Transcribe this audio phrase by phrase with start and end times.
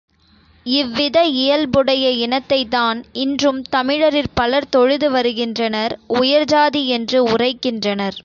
[0.65, 8.17] இவ்வித இயல்புடைய இனத்தைத்தான் இன்றும் தமிழரிற் பலர் தொழுது வருகின்றனர் உயர் ஜாதி என்று உரைக்கின்றனர்.